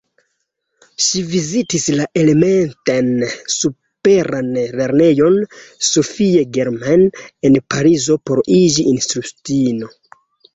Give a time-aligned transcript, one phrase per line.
[1.07, 3.11] Ŝi vizitis la elementan
[3.55, 5.37] superan lernejon
[5.91, 7.05] Sophie Germain
[7.51, 9.93] en Parizo por iĝi instruistino.